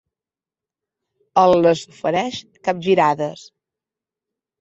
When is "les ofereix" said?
1.65-2.39